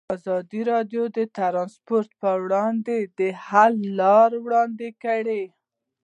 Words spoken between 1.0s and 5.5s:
د ترانسپورټ پر وړاندې د حل لارې وړاندې کړي.